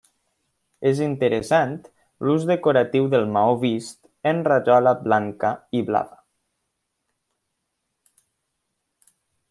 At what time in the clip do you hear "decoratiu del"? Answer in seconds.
2.51-3.27